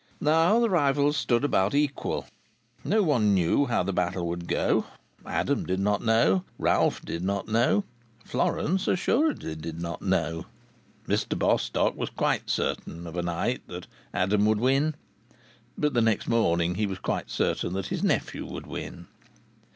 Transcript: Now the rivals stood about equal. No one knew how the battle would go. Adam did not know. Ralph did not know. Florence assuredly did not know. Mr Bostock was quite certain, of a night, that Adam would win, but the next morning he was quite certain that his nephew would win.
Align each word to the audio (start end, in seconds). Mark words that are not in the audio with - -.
Now 0.19 0.59
the 0.59 0.67
rivals 0.71 1.15
stood 1.15 1.43
about 1.43 1.75
equal. 1.75 2.25
No 2.83 3.03
one 3.03 3.35
knew 3.35 3.67
how 3.67 3.83
the 3.83 3.93
battle 3.93 4.27
would 4.29 4.47
go. 4.47 4.85
Adam 5.27 5.63
did 5.63 5.79
not 5.79 6.01
know. 6.03 6.43
Ralph 6.57 7.05
did 7.05 7.23
not 7.23 7.47
know. 7.47 7.83
Florence 8.25 8.87
assuredly 8.87 9.53
did 9.53 9.79
not 9.79 10.01
know. 10.01 10.47
Mr 11.07 11.37
Bostock 11.37 11.95
was 11.95 12.09
quite 12.09 12.49
certain, 12.49 13.05
of 13.05 13.15
a 13.15 13.21
night, 13.21 13.61
that 13.67 13.85
Adam 14.11 14.43
would 14.47 14.59
win, 14.59 14.95
but 15.77 15.93
the 15.93 16.01
next 16.01 16.27
morning 16.27 16.73
he 16.73 16.87
was 16.87 16.97
quite 16.97 17.29
certain 17.29 17.73
that 17.73 17.89
his 17.89 18.01
nephew 18.01 18.43
would 18.47 18.65
win. 18.65 19.05